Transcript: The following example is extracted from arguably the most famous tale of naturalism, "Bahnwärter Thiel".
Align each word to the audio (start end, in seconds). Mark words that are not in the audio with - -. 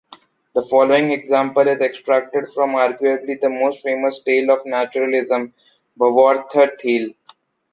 The 0.55 0.63
following 0.63 1.11
example 1.11 1.67
is 1.67 1.79
extracted 1.79 2.47
from 2.51 2.71
arguably 2.71 3.39
the 3.39 3.51
most 3.51 3.83
famous 3.83 4.23
tale 4.23 4.49
of 4.51 4.65
naturalism, 4.65 5.53
"Bahnwärter 5.95 6.71
Thiel". 6.79 7.13